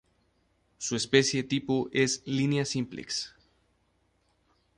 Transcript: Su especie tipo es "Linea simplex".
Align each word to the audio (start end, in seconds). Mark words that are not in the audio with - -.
Su 0.79 0.95
especie 0.95 1.43
tipo 1.43 1.87
es 1.93 2.23
"Linea 2.25 2.65
simplex". 2.65 3.35